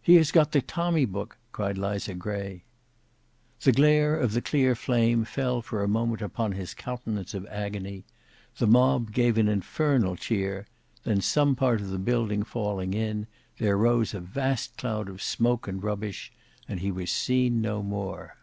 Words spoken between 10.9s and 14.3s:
then some part of the building falling in, there rose a